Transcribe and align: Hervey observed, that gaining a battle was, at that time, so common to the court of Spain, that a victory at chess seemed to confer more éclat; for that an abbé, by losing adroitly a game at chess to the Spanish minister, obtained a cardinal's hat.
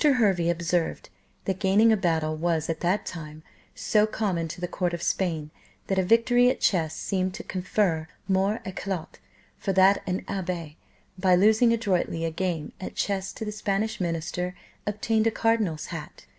Hervey 0.03 0.49
observed, 0.49 1.09
that 1.45 1.59
gaining 1.59 1.91
a 1.91 1.95
battle 1.95 2.35
was, 2.35 2.71
at 2.71 2.79
that 2.79 3.05
time, 3.05 3.43
so 3.75 4.07
common 4.07 4.47
to 4.47 4.59
the 4.59 4.67
court 4.67 4.95
of 4.95 5.03
Spain, 5.03 5.51
that 5.85 5.99
a 5.99 6.03
victory 6.03 6.49
at 6.49 6.59
chess 6.59 6.95
seemed 6.95 7.35
to 7.35 7.43
confer 7.43 8.07
more 8.27 8.61
éclat; 8.65 9.19
for 9.59 9.73
that 9.73 10.01
an 10.07 10.23
abbé, 10.23 10.73
by 11.19 11.35
losing 11.35 11.71
adroitly 11.71 12.25
a 12.25 12.31
game 12.31 12.71
at 12.81 12.95
chess 12.95 13.31
to 13.33 13.45
the 13.45 13.51
Spanish 13.51 14.01
minister, 14.01 14.55
obtained 14.87 15.27
a 15.27 15.31
cardinal's 15.31 15.85
hat. 15.93 16.25